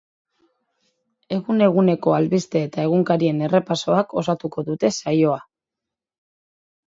[1.35, 5.39] Egun eguneko albiste eta egunkarien errepasoak osatuko dute saioa.